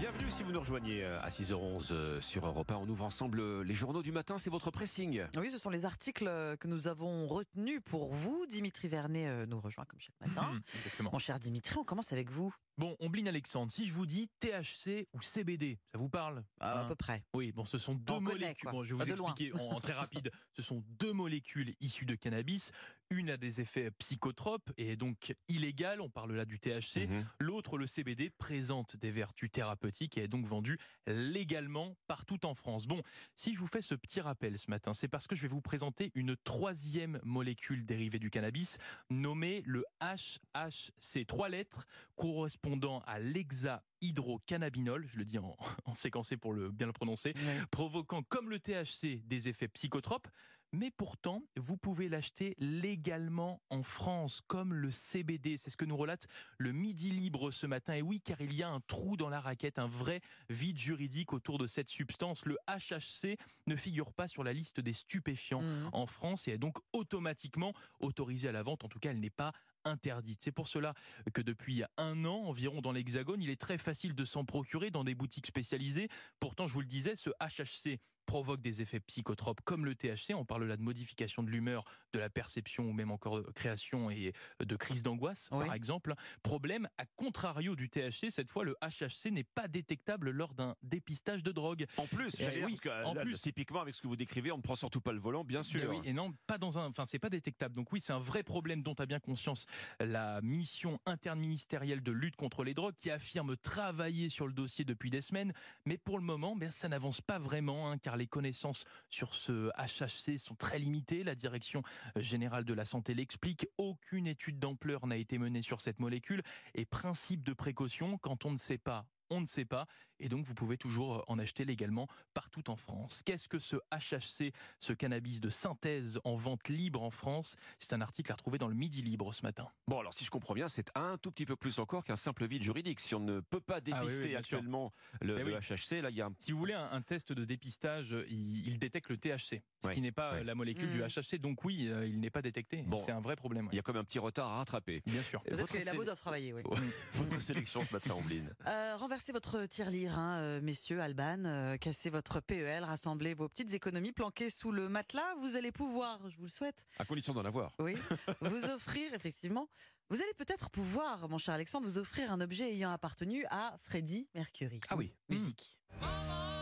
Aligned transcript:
Bienvenue 0.00 0.30
si 0.30 0.42
vous 0.42 0.50
nous 0.50 0.60
rejoignez 0.60 1.04
euh, 1.04 1.20
à 1.20 1.28
6h11 1.28 1.88
euh, 1.90 2.20
sur 2.22 2.46
Europe 2.46 2.70
1. 2.70 2.76
On 2.76 2.88
ouvre 2.88 3.04
ensemble 3.04 3.38
euh, 3.38 3.62
les 3.62 3.74
journaux 3.74 4.02
du 4.02 4.12
matin, 4.12 4.38
c'est 4.38 4.48
votre 4.48 4.70
pressing. 4.70 5.22
Oui, 5.36 5.50
ce 5.50 5.58
sont 5.58 5.68
les 5.68 5.84
articles 5.84 6.24
que 6.24 6.68
nous 6.68 6.88
avons 6.88 7.26
retenus 7.28 7.82
pour 7.84 8.14
vous. 8.14 8.46
Dimitri 8.48 8.88
Vernet 8.88 9.46
nous 9.46 9.60
rejoint 9.60 9.84
comme 9.84 10.00
chaque 10.00 10.18
matin. 10.18 10.58
Exactement. 10.74 11.10
Mon 11.12 11.18
cher 11.18 11.38
Dimitri, 11.38 11.76
on 11.76 11.84
commence 11.84 12.14
avec 12.14 12.30
vous. 12.30 12.50
Bon, 12.78 12.96
Ombline 12.98 13.28
Alexandre, 13.28 13.70
si 13.70 13.84
je 13.86 13.92
vous 13.92 14.06
dis 14.06 14.30
THC 14.40 15.06
ou 15.12 15.20
CBD, 15.20 15.78
ça 15.92 15.98
vous 15.98 16.08
parle? 16.08 16.44
À 16.60 16.80
Hein 16.80 16.88
peu 16.88 16.94
près. 16.94 17.22
Oui, 17.34 17.52
bon, 17.52 17.66
ce 17.66 17.76
sont 17.76 17.94
deux 17.94 18.14
On 18.14 18.20
molécules. 18.22 18.70
Bon, 18.70 18.82
je 18.82 18.94
vais 18.94 19.04
vous 19.04 19.10
expliquer 19.10 19.52
en, 19.60 19.76
en 19.76 19.80
très 19.80 19.92
rapide. 19.92 20.30
Ce 20.56 20.62
sont 20.62 20.82
deux 20.98 21.12
molécules 21.12 21.74
issues 21.78 22.06
de 22.06 22.14
cannabis. 22.14 22.72
Une 23.12 23.28
a 23.30 23.36
des 23.36 23.60
effets 23.60 23.90
psychotropes 23.98 24.70
et 24.78 24.92
est 24.92 24.96
donc 24.96 25.34
illégale. 25.48 26.00
On 26.00 26.08
parle 26.08 26.32
là 26.32 26.44
du 26.44 26.60
THC. 26.60 27.08
Mhm. 27.08 27.26
L'autre, 27.40 27.76
le 27.76 27.88
CBD, 27.88 28.30
présente 28.30 28.96
des 28.96 29.10
vertus 29.10 29.50
thérapeutiques 29.50 30.16
et 30.16 30.22
est 30.22 30.28
donc 30.28 30.46
vendu 30.46 30.78
légalement 31.08 31.96
partout 32.06 32.46
en 32.46 32.54
France. 32.54 32.86
Bon, 32.86 33.02
si 33.34 33.52
je 33.52 33.58
vous 33.58 33.66
fais 33.66 33.82
ce 33.82 33.96
petit 33.96 34.20
rappel 34.20 34.56
ce 34.58 34.70
matin, 34.70 34.94
c'est 34.94 35.08
parce 35.08 35.26
que 35.26 35.34
je 35.34 35.42
vais 35.42 35.48
vous 35.48 35.60
présenter 35.60 36.12
une 36.14 36.36
troisième 36.36 37.18
molécule 37.24 37.84
dérivée 37.84 38.20
du 38.20 38.30
cannabis 38.30 38.78
nommée 39.10 39.64
le 39.66 39.84
HHC. 40.00 41.26
Trois 41.26 41.48
lettres 41.48 41.88
correspondant 42.14 43.00
à 43.08 43.18
l'hexahydrocannabinol, 43.18 45.08
je 45.08 45.18
le 45.18 45.24
dis 45.24 45.38
en, 45.38 45.56
en 45.84 45.96
séquencé 45.96 46.36
pour 46.36 46.52
le, 46.52 46.70
bien 46.70 46.86
le 46.86 46.92
prononcer, 46.92 47.34
provoquant 47.72 48.22
comme 48.22 48.50
le 48.50 48.60
THC 48.60 49.26
des 49.26 49.48
effets 49.48 49.66
psychotropes, 49.68 50.28
mais 50.72 50.90
pourtant, 50.90 51.42
vous 51.56 51.76
pouvez 51.76 52.08
l'acheter 52.08 52.54
légalement 52.58 53.60
en 53.70 53.82
France, 53.82 54.40
comme 54.46 54.72
le 54.74 54.90
CBD. 54.90 55.56
C'est 55.56 55.70
ce 55.70 55.76
que 55.76 55.84
nous 55.84 55.96
relate 55.96 56.26
le 56.58 56.72
Midi 56.72 57.10
Libre 57.10 57.50
ce 57.50 57.66
matin. 57.66 57.94
Et 57.94 58.02
oui, 58.02 58.20
car 58.20 58.40
il 58.40 58.54
y 58.54 58.62
a 58.62 58.68
un 58.68 58.80
trou 58.80 59.16
dans 59.16 59.28
la 59.28 59.40
raquette, 59.40 59.78
un 59.78 59.86
vrai 59.88 60.20
vide 60.48 60.78
juridique 60.78 61.32
autour 61.32 61.58
de 61.58 61.66
cette 61.66 61.88
substance. 61.90 62.44
Le 62.44 62.56
HHC 62.68 63.36
ne 63.66 63.76
figure 63.76 64.12
pas 64.12 64.28
sur 64.28 64.44
la 64.44 64.52
liste 64.52 64.80
des 64.80 64.92
stupéfiants 64.92 65.60
Mhm. 65.62 65.90
en 65.92 66.06
France 66.06 66.48
et 66.48 66.52
est 66.52 66.58
donc 66.58 66.78
automatiquement 66.92 67.72
autorisée 68.00 68.48
à 68.48 68.52
la 68.52 68.62
vente. 68.62 68.84
En 68.84 68.88
tout 68.88 68.98
cas, 68.98 69.10
elle 69.10 69.20
n'est 69.20 69.30
pas 69.30 69.52
interdite. 69.84 70.40
C'est 70.42 70.52
pour 70.52 70.68
cela 70.68 70.94
que 71.32 71.40
depuis 71.40 71.82
un 71.96 72.24
an 72.24 72.44
environ 72.44 72.80
dans 72.80 72.92
l'Hexagone, 72.92 73.42
il 73.42 73.48
est 73.50 73.60
très 73.60 73.78
facile 73.78 74.14
de 74.14 74.24
s'en 74.24 74.44
procurer 74.44 74.90
dans 74.90 75.04
des 75.04 75.14
boutiques 75.14 75.46
spécialisées. 75.46 76.08
Pourtant, 76.38 76.66
je 76.66 76.74
vous 76.74 76.80
le 76.82 76.86
disais, 76.86 77.16
ce 77.16 77.30
HHC 77.40 77.98
provoque 78.30 78.62
des 78.62 78.80
effets 78.80 79.00
psychotropes 79.00 79.60
comme 79.64 79.84
le 79.84 79.96
THC. 79.96 80.34
On 80.36 80.44
parle 80.44 80.62
là 80.64 80.76
de 80.76 80.82
modification 80.82 81.42
de 81.42 81.50
l'humeur, 81.50 81.82
de 82.12 82.20
la 82.20 82.30
perception 82.30 82.84
ou 82.84 82.92
même 82.92 83.10
encore 83.10 83.42
de 83.42 83.50
création 83.50 84.08
et 84.08 84.32
de 84.64 84.76
crise 84.76 85.02
d'angoisse, 85.02 85.48
Oui. 85.50 85.64
par 85.66 85.74
exemple. 85.74 86.14
Problème, 86.44 86.88
à 86.96 87.06
contrario 87.16 87.74
du 87.74 87.88
THC, 87.90 88.30
cette 88.30 88.48
fois, 88.48 88.62
le 88.64 88.76
HHC 88.82 89.32
n'est 89.32 89.42
pas 89.42 89.66
détectable 89.66 90.30
lors 90.30 90.54
d'un 90.54 90.76
dépistage 90.84 91.42
de 91.42 91.50
drogue. 91.50 91.86
En 91.96 92.06
plus, 92.06 92.36
Eh 92.38 92.44
j'allais 92.44 92.56
dire, 92.58 92.66
oui, 92.66 92.78
parce 92.80 92.80
que, 92.82 93.04
en 93.04 93.14
là, 93.14 93.22
plus. 93.22 93.40
typiquement 93.42 93.80
avec 93.80 93.96
ce 93.96 94.00
que 94.02 94.06
vous 94.06 94.14
décrivez, 94.14 94.52
on 94.52 94.58
ne 94.58 94.62
prend 94.62 94.76
surtout 94.76 95.00
pas 95.00 95.10
le 95.12 95.18
volant, 95.18 95.42
bien 95.42 95.62
Eh 95.62 95.64
sûr. 95.64 95.90
oui, 95.90 95.98
et 96.04 96.12
non, 96.12 96.32
pas 96.46 96.56
dans 96.58 96.78
un, 96.78 96.86
enfin, 96.86 97.06
c'est 97.06 97.18
pas 97.18 97.30
détectable. 97.30 97.74
Donc 97.74 97.90
oui, 97.92 98.00
c'est 98.00 98.12
un 98.12 98.20
vrai 98.20 98.44
problème 98.44 98.84
dont 98.84 98.94
a 98.94 99.06
bien 99.06 99.18
conscience 99.18 99.66
la 99.98 100.40
mission 100.40 101.00
interministérielle 101.04 102.00
de 102.00 102.12
lutte 102.12 102.36
contre 102.36 102.62
les 102.62 102.74
drogues 102.74 102.94
qui 102.96 103.10
affirme 103.10 103.56
travailler 103.56 104.28
sur 104.28 104.46
le 104.46 104.52
dossier 104.52 104.84
depuis 104.84 105.10
des 105.10 105.20
semaines. 105.20 105.52
Mais 105.84 105.98
pour 105.98 106.16
le 106.16 106.24
moment, 106.24 106.54
ben, 106.54 106.70
ça 106.70 106.88
n'avance 106.88 107.20
pas 107.20 107.40
vraiment, 107.40 107.90
hein, 107.90 107.98
car 107.98 108.16
les 108.20 108.28
connaissances 108.28 108.84
sur 109.08 109.34
ce 109.34 109.70
HHC 109.76 110.38
sont 110.38 110.54
très 110.54 110.78
limitées. 110.78 111.24
La 111.24 111.34
direction 111.34 111.82
générale 112.16 112.64
de 112.64 112.74
la 112.74 112.84
santé 112.84 113.14
l'explique. 113.14 113.66
Aucune 113.78 114.28
étude 114.28 114.60
d'ampleur 114.60 115.06
n'a 115.06 115.16
été 115.16 115.38
menée 115.38 115.62
sur 115.62 115.80
cette 115.80 115.98
molécule. 115.98 116.42
Et 116.74 116.84
principe 116.84 117.42
de 117.42 117.52
précaution, 117.52 118.18
quand 118.18 118.44
on 118.44 118.52
ne 118.52 118.58
sait 118.58 118.78
pas, 118.78 119.06
on 119.30 119.40
ne 119.40 119.46
sait 119.46 119.64
pas, 119.64 119.86
et 120.18 120.28
donc 120.28 120.44
vous 120.44 120.54
pouvez 120.54 120.76
toujours 120.76 121.24
en 121.28 121.38
acheter 121.38 121.64
légalement 121.64 122.06
partout 122.34 122.68
en 122.70 122.76
France. 122.76 123.22
Qu'est-ce 123.24 123.48
que 123.48 123.58
ce 123.58 123.76
HHC, 123.92 124.52
ce 124.78 124.92
cannabis 124.92 125.40
de 125.40 125.48
synthèse 125.50 126.20
en 126.24 126.36
vente 126.36 126.68
libre 126.68 127.02
en 127.02 127.10
France? 127.10 127.56
C'est 127.78 127.92
un 127.92 128.00
article 128.00 128.30
à 128.32 128.34
retrouver 128.34 128.58
dans 128.58 128.68
le 128.68 128.74
Midi 128.74 129.02
Libre 129.02 129.32
ce 129.32 129.42
matin. 129.42 129.68
Bon, 129.88 129.98
alors 130.00 130.12
si 130.12 130.24
je 130.24 130.30
comprends 130.30 130.54
bien, 130.54 130.68
c'est 130.68 130.90
un 130.96 131.16
tout 131.18 131.30
petit 131.30 131.46
peu 131.46 131.56
plus 131.56 131.78
encore 131.78 132.04
qu'un 132.04 132.16
simple 132.16 132.46
vide 132.46 132.62
juridique. 132.62 133.00
Si 133.00 133.14
on 133.14 133.20
ne 133.20 133.40
peut 133.40 133.60
pas 133.60 133.76
Ah 133.76 133.80
oui, 133.84 133.92
oui, 133.92 134.06
dépister 134.08 134.36
actuellement 134.36 134.92
le, 135.20 135.38
Eh 135.38 135.44
le 135.44 135.54
oui. 135.56 135.60
HHC, 135.60 136.02
là, 136.02 136.10
il 136.10 136.16
y 136.16 136.20
a 136.20 136.26
un 136.26 136.34
Si 136.38 136.52
vous 136.52 136.58
voulez 136.58 136.74
un, 136.74 136.90
un 136.92 137.02
test 137.02 137.32
de 137.32 137.44
dépistage, 137.44 138.14
il, 138.28 138.66
il 138.66 138.78
détecte 138.78 139.08
le 139.08 139.16
THC, 139.16 139.62
ce 139.82 139.86
Ouais, 139.88 139.94
qui 139.94 140.00
n'est 140.00 140.12
pas 140.12 140.32
ouais. 140.34 140.40
euh, 140.40 140.44
la 140.44 140.54
molécule 140.54 140.90
du 140.92 141.00
HHC. 141.02 141.38
Donc 141.38 141.64
oui, 141.64 141.88
euh, 141.88 142.06
il 142.06 142.20
n'est 142.20 142.30
pas 142.30 142.42
détecté. 142.42 142.82
Bon. 142.82 142.96
C'est 142.98 143.12
un 143.12 143.20
vrai 143.20 143.36
problème. 143.36 143.68
il 143.72 143.76
y 143.76 143.78
a 143.78 143.82
comme 143.82 143.96
un 143.96 144.04
petit 144.04 144.18
retard 144.18 144.48
à 144.48 144.56
rattraper. 144.58 145.02
Bien 145.06 145.22
sûr. 145.22 145.42
Peut-être 145.42 145.60
Votre 145.60 145.72
que 145.72 145.78
les 145.78 145.84
labos 145.84 146.04
doivent 146.04 146.20
travailler, 146.20 146.52
oui. 146.52 146.62
Votre 147.14 147.40
sélection 147.40 147.84
ce 147.84 147.94
matin, 147.94 148.14
Ombline. 148.14 148.52
Euh, 148.66 148.96
renversez 149.20 149.32
votre 149.32 149.66
tirelire, 149.66 150.18
hein, 150.18 150.38
euh, 150.40 150.60
messieurs, 150.62 151.02
Alban. 151.02 151.44
euh, 151.44 151.76
cassez 151.76 152.08
votre 152.08 152.40
PEL, 152.40 152.84
rassemblez 152.84 153.34
vos 153.34 153.50
petites 153.50 153.74
économies 153.74 154.12
planquées 154.12 154.48
sous 154.48 154.72
le 154.72 154.88
matelas. 154.88 155.34
Vous 155.42 155.56
allez 155.56 155.72
pouvoir, 155.72 156.18
je 156.30 156.38
vous 156.38 156.44
le 156.44 156.48
souhaite, 156.50 156.86
À 156.98 157.04
condition 157.04 157.34
d'en 157.34 157.44
avoir. 157.44 157.74
oui, 157.80 157.96
vous 158.40 158.64
offrir, 158.70 159.12
effectivement. 159.12 159.68
Vous 160.08 160.22
allez 160.22 160.32
peut-être 160.38 160.70
pouvoir, 160.70 161.28
mon 161.28 161.36
cher 161.36 161.52
Alexandre, 161.52 161.86
vous 161.86 161.98
offrir 161.98 162.32
un 162.32 162.40
objet 162.40 162.72
ayant 162.72 162.92
appartenu 162.92 163.44
à 163.50 163.76
Freddie 163.82 164.26
Mercury. 164.34 164.80
Ah 164.88 164.96
oui. 164.96 165.12
Musique. 165.28 165.78
Le 166.00 166.59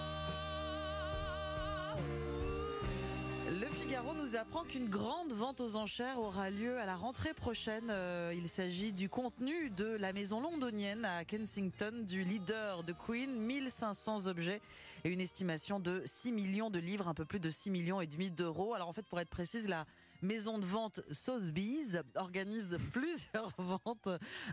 Figaro 3.98 4.14
nous 4.14 4.36
apprend 4.36 4.62
qu'une 4.62 4.88
grande 4.88 5.32
vente 5.32 5.60
aux 5.60 5.74
enchères 5.74 6.20
aura 6.20 6.50
lieu 6.50 6.78
à 6.78 6.86
la 6.86 6.94
rentrée 6.94 7.34
prochaine. 7.34 7.88
Euh, 7.90 8.32
il 8.32 8.48
s'agit 8.48 8.92
du 8.92 9.08
contenu 9.08 9.70
de 9.70 9.86
la 9.86 10.12
maison 10.12 10.40
londonienne 10.40 11.04
à 11.04 11.24
Kensington, 11.24 12.04
du 12.06 12.22
leader 12.22 12.84
de 12.84 12.92
Queen, 12.92 13.28
1500 13.34 14.28
objets 14.28 14.60
et 15.02 15.08
une 15.08 15.20
estimation 15.20 15.80
de 15.80 16.00
6 16.04 16.30
millions 16.30 16.70
de 16.70 16.78
livres, 16.78 17.08
un 17.08 17.14
peu 17.14 17.24
plus 17.24 17.40
de 17.40 17.50
6 17.50 17.70
millions 17.70 18.00
et 18.00 18.06
demi 18.06 18.30
d'euros. 18.30 18.72
Alors 18.72 18.88
en 18.88 18.92
fait, 18.92 19.04
pour 19.04 19.18
être 19.18 19.30
précise, 19.30 19.66
la 19.66 19.84
maison 20.22 20.58
de 20.58 20.66
vente 20.66 21.00
Sotheby's 21.10 22.00
organise 22.14 22.78
plusieurs 22.92 23.52
ventes, 23.58 24.08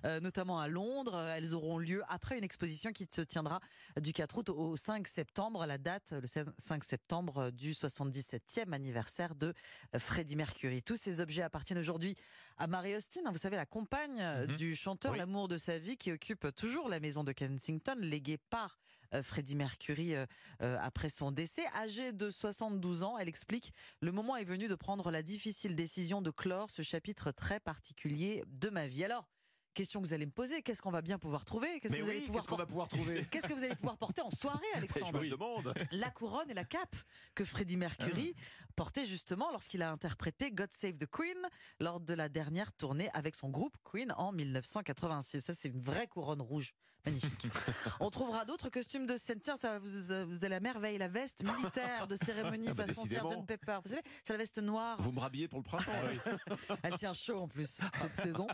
euh, 0.06 0.20
notamment 0.20 0.60
à 0.60 0.68
Londres. 0.68 1.20
Elles 1.20 1.54
auront 1.54 1.78
lieu 1.78 2.04
après 2.08 2.38
une 2.38 2.44
exposition 2.44 2.92
qui 2.92 3.08
se 3.10 3.22
tiendra 3.22 3.60
du 4.00 4.14
4 4.14 4.38
août 4.38 4.50
au 4.50 4.76
5 4.76 5.08
septembre, 5.08 5.66
la 5.66 5.78
date, 5.78 6.14
le 6.14 6.28
5 6.58 6.84
septembre 6.84 7.52
du 7.52 7.72
77e 7.72 8.74
anniversaire 8.74 9.36
de 9.36 9.54
Freddie 9.98 10.36
Mercury. 10.36 10.82
Tous 10.84 10.98
ces 10.98 11.22
objets 11.22 11.42
appartiennent 11.42 11.80
aujourd'hui 11.80 12.16
à 12.58 12.68
Mary 12.68 12.96
Austin, 12.96 13.22
hein, 13.26 13.32
vous 13.32 13.38
savez, 13.38 13.56
la 13.56 13.66
compagne 13.66 14.20
euh, 14.22 14.48
Mhm. 14.48 14.56
du 14.56 14.76
chanteur, 14.76 15.12
Oui. 15.14 15.18
l'amour 15.18 15.48
de 15.48 15.58
sa 15.58 15.78
vie, 15.78 15.98
qui 15.98 16.12
occupe 16.12 16.48
toujours 16.56 16.90
la 16.90 17.00
maison 17.00 17.24
de 17.24 17.32
Kensington, 17.32 17.96
léguée 18.00 18.38
par 18.38 18.78
euh, 19.14 19.22
Freddie 19.22 19.56
Mercury 19.56 20.16
euh, 20.16 20.26
euh, 20.62 20.78
après 20.82 21.10
son 21.10 21.32
décès. 21.32 21.66
Âgée 21.76 22.12
de 22.12 22.30
72 22.32 23.04
ans, 23.04 23.18
elle 23.18 23.28
explique 23.30 23.72
Le 24.02 24.12
moment 24.12 24.36
est 24.36 24.44
venu 24.46 24.68
de 24.68 24.76
prendre 24.76 25.12
la 25.12 25.22
difficile 25.22 25.76
décision 25.76 26.22
de 26.22 26.32
clore 26.32 26.72
ce 26.72 26.82
chapitre 26.82 27.32
très 27.32 27.60
particulier 27.60 28.44
de 28.48 28.70
ma 28.70 28.88
vie. 28.88 29.04
Alors, 29.06 29.28
question 29.76 30.02
que 30.02 30.08
vous 30.08 30.14
allez 30.14 30.26
me 30.26 30.32
poser 30.32 30.64
qu'est-ce 30.64 30.82
qu'on 30.82 30.90
va 30.90 31.04
bien 31.04 31.20
pouvoir 31.20 31.46
trouver 31.46 31.80
Qu'est-ce 31.80 31.96
que 31.96 32.02
vous 32.02 32.10
allez 32.10 32.22
pouvoir 32.22 32.44
qu'est-ce 32.44 32.50
qu'on 32.50 32.58
va 32.58 32.66
pouvoir 32.66 32.88
trouver 32.88 33.26
Qu'est-ce 33.32 33.48
que 33.48 33.54
vous 33.54 33.64
allez 33.64 33.76
pouvoir 33.76 33.98
porter 33.98 34.22
en 34.22 34.32
soirée, 34.32 34.66
Je 34.74 34.78
Alexandre 34.80 35.20
me 35.20 35.24
le 35.26 35.30
demande. 35.30 35.74
la 35.92 36.10
couronne 36.10 36.50
et 36.50 36.56
la 36.56 36.66
cape 36.66 36.96
que 37.36 37.46
Freddie 37.46 37.78
Mercury 37.78 38.34
portait 38.76 39.06
justement 39.06 39.52
lorsqu'il 39.52 39.84
a 39.84 39.92
interprété 39.92 40.50
God 40.52 40.72
Save 40.72 40.98
the 40.98 41.06
Queen 41.06 41.38
lors 41.80 42.00
de 42.00 42.14
la 42.16 42.28
dernière 42.30 42.74
tournée 42.74 43.10
avec 43.14 43.36
son 43.36 43.50
groupe 43.50 43.78
Queen 43.84 44.12
en 44.18 44.32
1986. 44.32 45.42
Ça, 45.42 45.54
c'est 45.54 45.70
une 45.70 45.82
vraie 45.82 46.08
couronne 46.08 46.42
rouge. 46.42 46.74
Magnifique. 47.06 47.48
On 48.00 48.10
trouvera 48.10 48.46
d'autres 48.46 48.70
costumes 48.70 49.06
de 49.06 49.18
scène. 49.18 49.40
Tiens, 49.40 49.56
ça, 49.56 49.80
vous, 49.80 49.88
vous 50.28 50.46
allez 50.46 50.56
à 50.56 50.60
merveille. 50.60 50.98
La 50.98 51.08
veste 51.08 51.44
militaire 51.44 52.08
de 52.08 52.16
cérémonie 52.16 52.68
Ah 52.70 52.74
bah, 52.74 52.88
façon. 52.88 53.06
Sgt 53.06 53.46
Pepper. 53.46 53.80
Vous 53.84 53.90
savez, 53.92 54.02
c'est 54.24 54.34
la 54.34 54.38
veste 54.38 54.58
noire. 54.60 55.00
Vous 55.02 55.12
me 55.12 55.20
rhabillez 55.20 55.48
pour 55.48 55.60
le 55.60 55.64
printemps. 55.64 55.92
Elle 56.84 56.96
tient 56.96 57.14
chaud 57.14 57.42
en 57.42 57.48
plus 57.48 57.78
cette 57.94 58.16
saison. 58.24 58.48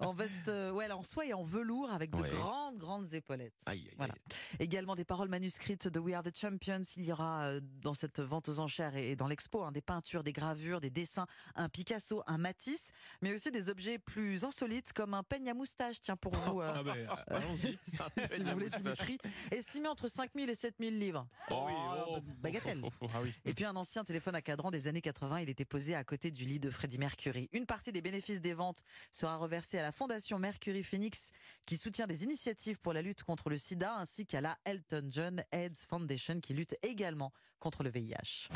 En 0.00 0.12
veste, 0.12 0.48
euh, 0.48 0.70
ouais, 0.72 0.90
en 0.90 1.02
soie 1.02 1.26
et 1.26 1.32
en 1.34 1.42
velours 1.44 1.90
avec 1.90 2.10
de 2.10 2.20
Ouais. 2.22 2.30
grandes, 2.30 2.76
grandes 2.78 3.14
épaulettes. 3.14 3.54
Aïe, 3.66 3.84
aïe, 3.88 3.94
Voilà. 3.96 4.14
aïe. 4.14 4.36
Également 4.60 4.94
des 4.94 5.04
paroles 5.04 5.28
manuscrites 5.28 5.88
de 5.88 5.98
We 6.00 6.14
Are 6.14 6.22
the 6.22 6.36
Champions. 6.36 6.80
Il 6.96 7.04
y 7.04 7.12
aura 7.12 7.44
euh, 7.44 7.60
dans 7.82 7.94
cette 7.94 8.20
vente 8.20 8.48
aux 8.48 8.58
enchères 8.60 8.96
et 8.96 9.04
et 9.04 9.16
dans 9.16 9.26
l'expo 9.28 9.62
hein, 9.62 9.70
des 9.70 9.82
peintures, 9.82 10.24
des 10.24 10.32
gravures, 10.32 10.80
des 10.80 10.88
dessins, 10.88 11.26
un 11.56 11.68
Picasso, 11.68 12.22
un 12.26 12.38
Matisse, 12.38 12.90
mais 13.20 13.34
aussi 13.34 13.50
des 13.50 13.68
objets 13.68 13.98
plus 13.98 14.42
insolites 14.44 14.94
comme 14.94 15.12
un 15.12 15.22
peigne 15.22 15.50
à 15.50 15.54
moustache. 15.54 16.00
Tiens 16.00 16.16
pour 16.16 16.32
vous, 16.32 16.60
euh, 16.62 16.70
Ah 16.74 16.82
ben, 16.82 17.06
allons-y. 17.28 17.78
si, 18.32 18.42
vous 18.42 18.50
voulez. 18.52 18.68
Dimitri, 18.68 19.18
estimé 19.50 19.88
entre 19.88 20.08
5000 20.08 20.48
et 20.50 20.54
7000 20.54 20.98
livres. 20.98 21.26
Oh 21.50 21.64
oui, 21.66 21.72
oh, 22.08 22.18
bagatelle. 22.40 22.80
oh, 22.82 22.90
oh, 23.00 23.06
ah 23.14 23.18
oui. 23.22 23.32
Et 23.44 23.54
puis 23.54 23.64
un 23.64 23.76
ancien 23.76 24.04
téléphone 24.04 24.34
à 24.34 24.42
cadran 24.42 24.70
des 24.70 24.88
années 24.88 25.00
80, 25.00 25.40
il 25.40 25.50
était 25.50 25.64
posé 25.64 25.94
à 25.94 26.04
côté 26.04 26.30
du 26.30 26.44
lit 26.44 26.60
de 26.60 26.70
Freddie 26.70 26.98
Mercury. 26.98 27.48
Une 27.52 27.66
partie 27.66 27.92
des 27.92 28.02
bénéfices 28.02 28.40
des 28.40 28.54
ventes 28.54 28.82
sera 29.10 29.36
reversée 29.36 29.78
à 29.78 29.82
la 29.82 29.92
fondation 29.92 30.38
Mercury 30.38 30.82
Phoenix 30.82 31.30
qui 31.66 31.76
soutient 31.76 32.06
des 32.06 32.24
initiatives 32.24 32.78
pour 32.80 32.92
la 32.92 33.02
lutte 33.02 33.22
contre 33.22 33.50
le 33.50 33.58
sida 33.58 33.96
ainsi 33.96 34.26
qu'à 34.26 34.40
la 34.40 34.58
Elton 34.64 35.08
John 35.10 35.44
AIDS 35.52 35.86
Foundation 35.88 36.40
qui 36.40 36.54
lutte 36.54 36.76
également 36.82 37.32
contre 37.58 37.82
le 37.82 37.90
VIH. 37.90 38.48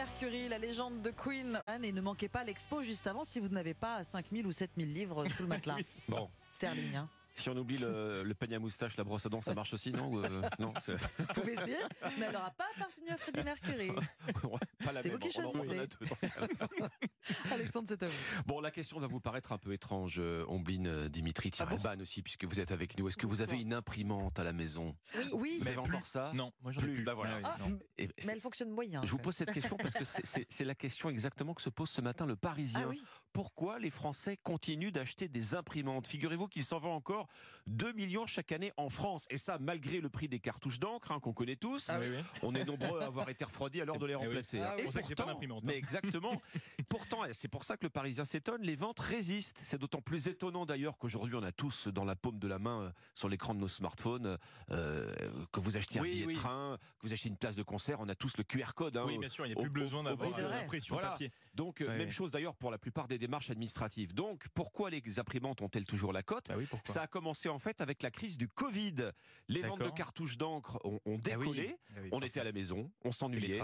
Mercury, 0.00 0.48
la 0.48 0.56
légende 0.56 1.02
de 1.02 1.10
Queen. 1.10 1.60
Et 1.82 1.92
ne 1.92 2.00
manquez 2.00 2.30
pas 2.30 2.42
l'expo 2.42 2.82
juste 2.82 3.06
avant 3.06 3.22
si 3.22 3.38
vous 3.38 3.48
n'avez 3.48 3.74
pas 3.74 4.02
5000 4.02 4.46
ou 4.46 4.50
7000 4.50 4.94
livres 4.94 5.28
sous 5.28 5.42
le 5.42 5.48
matelas. 5.48 5.76
Oui. 5.78 5.84
Bon, 6.08 6.26
Sterling, 6.52 6.96
hein. 6.96 7.08
Si 7.34 7.48
on 7.48 7.56
oublie 7.56 7.78
le, 7.78 8.22
le 8.22 8.34
peigne 8.34 8.54
à 8.54 8.58
moustache, 8.58 8.96
la 8.96 9.04
brosse 9.04 9.26
à 9.26 9.28
dents, 9.28 9.40
ça 9.40 9.54
marche 9.54 9.72
aussi, 9.74 9.92
non 9.92 10.08
Ou, 10.12 10.20
euh, 10.24 10.42
Non, 10.58 10.72
Vous 11.18 11.24
pouvez 11.34 11.52
essayer, 11.52 11.76
mais 12.18 12.26
elle 12.26 12.32
n'aura 12.32 12.50
pas 12.50 12.66
appartenu 12.76 13.08
à 13.08 13.16
Freddie 13.16 13.42
Mercury. 13.42 13.90
C'est 15.02 15.08
vous 15.10 15.18
qui 15.18 15.30
choisissez. 15.32 15.80
Alexandre, 17.50 17.86
c'est 17.88 18.02
à 18.02 18.06
vous. 18.06 18.12
Bon, 18.46 18.60
la 18.60 18.70
question 18.70 18.98
va 18.98 19.06
vous 19.06 19.20
paraître 19.20 19.52
un 19.52 19.58
peu 19.58 19.72
étrange, 19.72 20.16
euh, 20.18 20.44
Ombline, 20.48 20.86
euh, 20.86 21.08
Dimitri, 21.08 21.50
Ah 21.58 21.66
bon 21.66 21.76
Thierry 21.78 22.00
aussi, 22.02 22.22
puisque 22.22 22.44
vous 22.44 22.60
êtes 22.60 22.72
avec 22.72 22.98
nous. 22.98 23.08
Est-ce 23.08 23.16
que 23.16 23.26
vous 23.26 23.40
avez 23.42 23.58
une 23.60 23.74
imprimante 23.74 24.38
à 24.38 24.44
la 24.44 24.52
maison? 24.52 24.96
Oui, 25.32 25.58
Vous 25.58 25.64
Mais 25.64 25.72
avez 25.72 25.82
plus. 25.82 25.94
encore 25.96 26.06
ça? 26.06 26.32
Non, 26.34 26.52
moi 26.62 26.72
j'en 26.72 26.80
ai 26.80 26.84
Plus, 26.84 26.94
plus. 26.96 27.04
bah 27.04 27.14
voilà. 27.14 27.38
Ah, 27.44 27.56
non. 27.60 27.78
Et 27.98 28.08
mais 28.26 28.32
elle 28.32 28.40
fonctionne 28.40 28.70
moyen. 28.70 29.02
Je 29.04 29.10
vous 29.10 29.18
pose 29.18 29.34
cette 29.36 29.52
question 29.52 29.76
parce 29.76 29.92
que 29.94 30.04
c'est- 30.04 30.64
la 30.64 30.74
question 30.74 31.08
exactement 31.10 31.54
que 31.54 31.62
se 31.62 31.70
pose 31.70 31.90
ce 31.90 32.00
matin 32.00 32.26
le 32.26 32.36
Parisien. 32.36 32.82
Ah 32.84 32.88
oui. 32.88 33.02
Pourquoi 33.32 33.78
les 33.78 33.90
Français 33.90 34.36
continuent 34.36 34.92
d'acheter 34.92 35.28
des 35.28 35.54
imprimantes? 35.54 36.06
Figurez-vous 36.06 36.48
qu'il 36.48 36.64
s'en 36.64 36.78
vend 36.78 36.94
encore 36.94 37.19
2 37.66 37.92
millions 37.92 38.26
chaque 38.26 38.52
année 38.52 38.72
en 38.76 38.88
France. 38.88 39.26
Et 39.30 39.36
ça, 39.36 39.58
malgré 39.58 40.00
le 40.00 40.08
prix 40.08 40.28
des 40.28 40.40
cartouches 40.40 40.78
d'encre 40.80 41.12
hein, 41.12 41.20
qu'on 41.20 41.32
connaît 41.32 41.56
tous. 41.56 41.88
Ah 41.88 41.98
oui, 42.00 42.06
oui. 42.10 42.22
On 42.42 42.54
est 42.54 42.64
nombreux 42.64 43.00
à 43.00 43.06
avoir 43.06 43.28
été 43.28 43.44
refroidis 43.44 43.80
alors 43.80 43.98
de 43.98 44.06
les 44.06 44.12
Eh 44.14 44.16
remplacer. 44.16 44.60
Ah 44.60 44.72
hein. 44.72 44.82
oui. 44.84 45.00
Et 45.10 45.14
d'imprimante, 45.14 45.62
hein. 45.62 45.66
Mais 45.66 45.76
exactement. 45.76 46.40
Pourtant, 46.90 47.24
et 47.24 47.32
c'est 47.34 47.46
pour 47.46 47.62
ça 47.62 47.76
que 47.76 47.84
le 47.86 47.88
Parisien 47.90 48.24
s'étonne, 48.24 48.62
les 48.62 48.74
ventes 48.74 48.98
résistent. 48.98 49.60
C'est 49.62 49.78
d'autant 49.78 50.00
plus 50.02 50.26
étonnant 50.26 50.66
d'ailleurs 50.66 50.98
qu'aujourd'hui 50.98 51.36
on 51.36 51.42
a 51.44 51.52
tous 51.52 51.86
dans 51.86 52.04
la 52.04 52.16
paume 52.16 52.40
de 52.40 52.48
la 52.48 52.58
main, 52.58 52.82
euh, 52.82 52.90
sur 53.14 53.28
l'écran 53.28 53.54
de 53.54 53.60
nos 53.60 53.68
smartphones, 53.68 54.36
euh, 54.72 55.14
que 55.52 55.60
vous 55.60 55.76
achetiez 55.76 56.00
un 56.00 56.02
Oui, 56.02 56.10
billet 56.14 56.26
oui. 56.26 56.34
de 56.34 56.38
train, 56.40 56.78
que 56.98 57.06
vous 57.06 57.12
achetiez 57.12 57.30
une 57.30 57.36
place 57.36 57.54
de 57.54 57.62
concert, 57.62 58.00
on 58.00 58.08
a 58.08 58.16
tous 58.16 58.36
le 58.36 58.42
QR 58.42 58.74
code. 58.74 58.96
hein, 58.96 59.04
Oui, 59.06 59.18
bien 59.18 59.28
sûr, 59.28 59.46
il 59.46 59.50
n'y 59.50 59.54
a 59.54 59.58
au- 59.58 59.62
plus 59.62 59.70
besoin 59.70 60.02
d'avoir 60.02 60.28
l'impression 60.40 60.96
Voilà. 60.96 61.10
papier. 61.12 61.30
donc, 61.54 61.80
euh, 61.80 61.86
Ouais, 61.86 61.96
même 61.98 62.10
chose 62.10 62.32
d'ailleurs 62.32 62.56
pour 62.56 62.72
la 62.72 62.78
plupart 62.78 63.06
des 63.06 63.18
démarches 63.18 63.50
administratives. 63.50 64.12
Donc, 64.12 64.48
pourquoi 64.52 64.90
les 64.90 65.00
imprimantes 65.20 65.62
ont-elles 65.62 65.86
toujours 65.86 66.12
la 66.12 66.24
cote? 66.24 66.48
Bah 66.48 66.54
oui, 66.58 66.66
Ça 66.84 67.02
a 67.02 67.06
commencé 67.06 67.48
en 67.48 67.60
fait 67.60 67.80
avec 67.80 68.02
la 68.02 68.10
crise 68.10 68.36
du 68.36 68.48
Covid. 68.48 69.12
Les 69.46 69.62
ventes 69.62 69.78
de 69.84 69.90
cartouches 69.90 70.36
d'encre 70.38 70.80
ont, 70.82 70.98
ont 71.06 71.20
Ah 71.24 71.38
oui. 71.38 71.46
décollé. 71.46 71.76
Ah 71.90 72.00
oui, 72.02 72.08
On 72.10 72.20
était 72.20 72.40
à 72.40 72.44
la 72.44 72.52
maison, 72.52 72.90
on 73.04 73.12
s'ennuyait, 73.12 73.60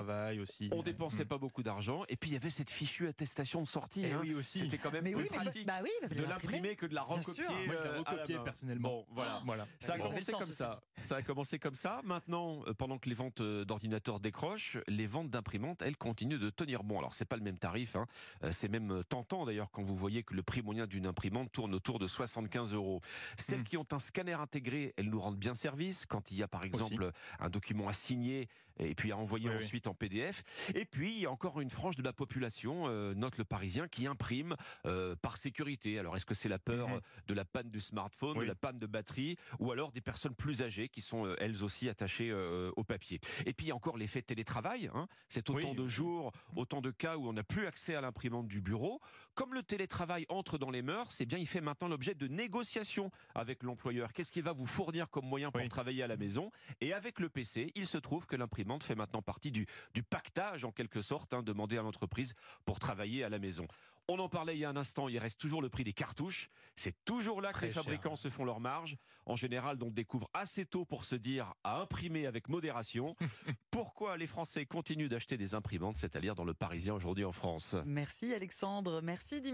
on 0.70 0.82
dépensait 0.82 1.24
Mm. 1.24 1.28
pas 1.28 1.38
beaucoup 1.38 1.64
d'argent, 1.64 2.04
et 2.08 2.14
puis 2.16 2.30
il 2.30 2.34
y 2.34 2.36
avait 2.36 2.50
cette 2.50 2.70
fichue 2.70 3.08
attestation 3.20 3.62
de 3.62 3.66
sortie. 3.66 4.02
Eh 4.04 4.12
hein. 4.12 4.18
oui 4.20 4.34
aussi. 4.34 4.58
C'était 4.58 4.76
quand 4.76 4.92
même 4.92 5.04
Mais 5.04 5.12
plus 5.12 5.22
oui, 5.22 5.28
mais, 5.30 5.36
pratique 5.38 5.66
bah 5.66 5.78
oui, 5.82 5.90
de 6.14 6.22
l'imprimer. 6.24 6.76
que 6.76 6.84
de 6.86 6.94
la 6.94 7.04
Bien 7.04 7.16
recopier. 7.16 7.44
Moi, 7.44 7.56
je 7.78 7.82
l'ai 7.82 7.88
euh, 7.88 7.98
recopié 8.00 8.38
personnellement. 8.44 8.88
Bon, 8.90 9.06
voilà. 9.10 9.42
Voilà. 9.46 9.66
Ça 9.80 9.94
a 9.94 9.96
Bon, 9.96 10.04
commencé 10.08 10.32
temps, 10.32 10.38
comme 10.38 10.52
ça. 10.52 10.82
Ça 11.04 11.16
a 11.16 11.22
commencé 11.22 11.58
comme 11.58 11.74
ça. 11.74 12.00
Maintenant, 12.04 12.62
euh, 12.66 12.74
pendant 12.74 12.98
que 12.98 13.08
les 13.08 13.14
ventes 13.14 13.40
euh, 13.40 13.64
d'ordinateurs 13.64 14.20
décrochent, 14.20 14.76
les 14.86 15.06
ventes 15.06 15.30
d'imprimantes, 15.30 15.80
elles, 15.80 15.96
continuent 15.96 16.38
de 16.38 16.50
tenir 16.50 16.84
bon. 16.84 16.98
Alors, 16.98 17.14
c'est 17.14 17.24
pas 17.24 17.36
le 17.36 17.42
même 17.42 17.58
tarif. 17.58 17.96
hein. 17.96 18.06
C'est 18.50 18.68
même 18.68 19.02
tentant 19.08 19.46
d'ailleurs 19.46 19.70
quand 19.70 19.82
vous 19.82 19.96
voyez 19.96 20.22
que 20.22 20.34
le 20.34 20.42
prix 20.42 20.60
moyen 20.60 20.86
d'une 20.86 21.06
imprimante 21.06 21.50
tourne 21.52 21.74
autour 21.74 21.98
de 21.98 22.06
75 22.06 22.74
euros. 22.74 23.00
Celles 23.38 23.60
Hmm. 23.60 23.64
qui 23.64 23.76
ont 23.78 23.86
un 23.92 23.98
scanner 23.98 24.34
intégré, 24.34 24.92
elles 24.98 25.08
nous 25.08 25.20
rendent 25.20 25.38
bien 25.38 25.54
service. 25.54 26.04
Quand 26.04 26.30
il 26.30 26.36
y 26.36 26.42
a 26.42 26.48
par 26.48 26.64
exemple 26.64 27.10
un 27.40 27.48
document 27.48 27.88
à 27.88 27.94
signer 27.94 28.48
et 28.78 28.94
puis 28.94 29.12
à 29.12 29.16
envoyer 29.16 29.48
Oui, 29.48 29.54
oui. 29.58 29.64
ensuite 29.64 29.86
en 29.86 29.94
PDF. 29.94 30.42
Et 30.74 30.84
puis, 30.84 31.14
il 31.14 31.20
y 31.20 31.26
a 31.26 31.30
encore 31.30 31.60
une 31.60 31.70
frange 31.70 31.96
de 31.96 32.02
la 32.02 32.12
population, 32.12 32.84
euh, 32.88 33.14
note 33.14 33.38
le 33.38 33.44
Parisien, 33.44 33.88
qui 33.88 34.06
imprime 34.06 34.56
euh, 34.86 35.16
par 35.16 35.36
sécurité. 35.36 35.98
Alors, 35.98 36.16
est-ce 36.16 36.26
que 36.26 36.34
c'est 36.34 36.48
la 36.48 36.58
peur 36.58 36.88
Mhm. 36.88 37.00
de 37.28 37.34
la 37.34 37.44
panne 37.44 37.70
du 37.70 37.80
smartphone, 37.80 38.36
Oui. 38.38 38.44
de 38.44 38.48
la 38.48 38.54
panne 38.54 38.78
de 38.78 38.86
batterie, 38.86 39.36
ou 39.58 39.72
alors 39.72 39.92
des 39.92 40.00
personnes 40.00 40.34
plus 40.34 40.62
âgées 40.62 40.88
qui 40.88 41.00
sont 41.00 41.26
euh, 41.26 41.36
elles 41.38 41.62
aussi 41.64 41.88
attachées 41.88 42.32
au 42.32 42.84
papier? 42.84 43.20
Et 43.46 43.52
puis, 43.52 43.66
il 43.66 43.68
y 43.68 43.72
a 43.72 43.76
encore 43.76 43.96
l'effet 43.96 44.22
télétravail. 44.22 44.90
hein. 44.94 45.08
C'est 45.28 45.48
autant 45.50 45.74
de 45.74 45.86
jours, 45.86 46.32
autant 46.54 46.80
de 46.80 46.90
cas 46.90 47.16
où 47.16 47.28
on 47.28 47.32
n'a 47.32 47.44
plus 47.44 47.66
accès 47.66 47.94
à 47.94 48.00
l'imprimante 48.00 48.48
du 48.48 48.60
bureau. 48.60 49.00
Comme 49.34 49.54
le 49.54 49.62
télétravail 49.62 50.26
entre 50.28 50.58
dans 50.58 50.70
les 50.70 50.82
mœurs, 50.82 51.20
eh 51.20 51.26
bien, 51.26 51.38
il 51.38 51.46
fait 51.46 51.60
maintenant 51.60 51.88
l'objet 51.88 52.14
de 52.14 52.26
négociations 52.26 53.10
avec 53.34 53.62
l'employeur. 53.62 54.12
Qu'est-ce 54.12 54.32
qu'il 54.32 54.42
va 54.42 54.52
vous 54.52 54.66
fournir 54.66 55.08
comme 55.10 55.26
moyen 55.26 55.50
pour 55.50 55.66
travailler 55.68 56.02
à 56.02 56.06
la 56.06 56.16
maison? 56.16 56.50
Et 56.80 56.92
avec 56.92 57.20
le 57.20 57.28
PC, 57.28 57.72
il 57.74 57.86
se 57.86 57.98
trouve 57.98 58.26
que 58.26 58.36
l'imprimante 58.36 58.65
fait 58.84 58.94
maintenant 58.94 59.22
partie 59.22 59.50
du, 59.50 59.66
du 59.94 60.02
pactage, 60.02 60.64
en 60.64 60.72
quelque 60.72 61.02
sorte, 61.02 61.34
hein, 61.34 61.42
demandé 61.42 61.78
à 61.78 61.82
l'entreprise 61.82 62.34
pour 62.64 62.78
travailler 62.78 63.24
à 63.24 63.28
la 63.28 63.38
maison. 63.38 63.66
On 64.08 64.20
en 64.20 64.28
parlait 64.28 64.54
il 64.56 64.60
y 64.60 64.64
a 64.64 64.68
un 64.70 64.76
instant, 64.76 65.08
il 65.08 65.18
reste 65.18 65.40
toujours 65.40 65.60
le 65.60 65.68
prix 65.68 65.82
des 65.82 65.92
cartouches. 65.92 66.48
C'est 66.76 66.94
toujours 67.04 67.40
là 67.42 67.48
que 67.48 67.54
Très 67.56 67.66
les 67.66 67.72
cher. 67.72 67.82
fabricants 67.82 68.14
se 68.14 68.30
font 68.30 68.44
leur 68.44 68.60
marge. 68.60 68.96
En 69.24 69.34
général, 69.34 69.78
on 69.82 69.90
découvre 69.90 70.30
assez 70.32 70.64
tôt 70.64 70.84
pour 70.84 71.04
se 71.04 71.16
dire 71.16 71.54
à 71.64 71.80
imprimer 71.80 72.24
avec 72.26 72.48
modération. 72.48 73.16
Pourquoi 73.72 74.16
les 74.16 74.28
Français 74.28 74.64
continuent 74.64 75.08
d'acheter 75.08 75.36
des 75.36 75.54
imprimantes 75.56 75.96
C'est 75.96 76.14
à 76.14 76.20
lire 76.20 76.36
dans 76.36 76.44
le 76.44 76.54
Parisien 76.54 76.94
aujourd'hui 76.94 77.24
en 77.24 77.32
France. 77.32 77.74
Merci 77.84 78.32
Alexandre, 78.32 79.00
merci 79.02 79.40
Dimitri. 79.40 79.44